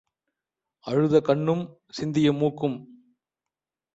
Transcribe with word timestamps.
அழுத 0.85 1.21
கண்ணும் 1.21 1.61
சிந்திய 1.89 2.31
மூக்கும். 2.31 2.77